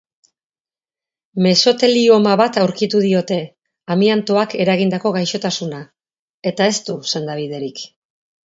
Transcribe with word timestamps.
Mesotelioma 1.47 2.31
bat 2.41 2.57
aurkitu 2.63 3.03
diote, 3.05 3.39
amiantoak 3.97 4.57
eragindako 4.65 5.15
gaixotasuna, 5.19 5.83
eta 6.55 6.73
ez 6.75 6.77
du 6.89 7.01
sendabiderik. 7.13 7.89